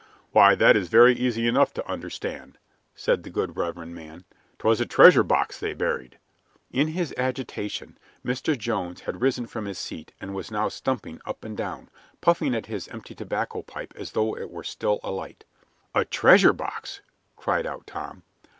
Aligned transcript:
"Why, 0.31 0.55
that 0.55 0.75
is 0.75 0.87
very 0.87 1.13
easy 1.13 1.47
enough 1.47 1.75
to 1.75 1.87
understand," 1.87 2.57
said 2.95 3.21
the 3.21 3.29
good 3.29 3.55
reverend 3.55 3.93
man. 3.93 4.23
"'Twas 4.57 4.81
a 4.81 4.87
treasure 4.87 5.21
box 5.21 5.59
they 5.59 5.75
buried!" 5.75 6.17
In 6.71 6.87
his 6.87 7.13
agitation 7.19 7.99
Mr. 8.25 8.57
Jones 8.57 9.01
had 9.01 9.21
risen 9.21 9.45
from 9.45 9.65
his 9.65 9.77
seat 9.77 10.11
and 10.19 10.33
was 10.33 10.49
now 10.49 10.69
stumping 10.69 11.21
up 11.23 11.45
and 11.45 11.55
down, 11.55 11.87
puffing 12.19 12.55
at 12.55 12.65
his 12.65 12.87
empty 12.87 13.13
tobacco 13.13 13.61
pipe 13.61 13.93
as 13.95 14.13
though 14.13 14.35
it 14.35 14.49
were 14.49 14.63
still 14.63 14.99
alight. 15.03 15.45
"A 15.93 16.03
treasure 16.03 16.51
box!" 16.51 17.01
cried 17.35 17.67
out 17.67 17.85
Tom. 17.85 18.23